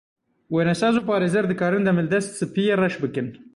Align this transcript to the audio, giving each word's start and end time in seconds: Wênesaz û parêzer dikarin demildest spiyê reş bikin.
Wênesaz 0.53 0.95
û 0.99 1.01
parêzer 1.09 1.45
dikarin 1.51 1.83
demildest 1.87 2.29
spiyê 2.39 2.75
reş 2.83 2.95
bikin. 3.03 3.27